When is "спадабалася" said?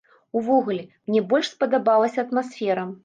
1.55-2.19